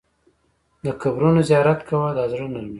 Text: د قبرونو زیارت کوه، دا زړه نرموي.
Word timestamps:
د 0.85 0.87
قبرونو 1.01 1.39
زیارت 1.49 1.79
کوه، 1.89 2.07
دا 2.17 2.23
زړه 2.31 2.47
نرموي. 2.53 2.69